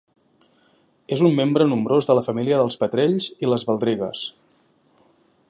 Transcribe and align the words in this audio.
És 1.17 1.21
un 1.27 1.35
membre 1.39 1.67
nombrós 1.73 2.09
de 2.11 2.15
la 2.21 2.23
família 2.29 2.63
dels 2.63 2.81
petrells 2.85 3.29
i 3.47 3.53
les 3.53 3.67
baldrigues. 3.71 4.25